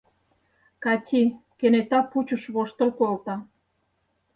[0.83, 1.21] —Кати
[1.57, 3.35] кенета пучыш воштыл колта.